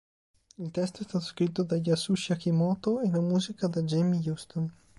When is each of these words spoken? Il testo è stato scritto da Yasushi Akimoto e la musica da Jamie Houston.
Il 0.57 0.71
testo 0.71 1.01
è 1.01 1.03
stato 1.03 1.23
scritto 1.23 1.61
da 1.61 1.75
Yasushi 1.75 2.31
Akimoto 2.31 3.01
e 3.01 3.11
la 3.11 3.19
musica 3.19 3.67
da 3.67 3.83
Jamie 3.83 4.27
Houston. 4.31 4.73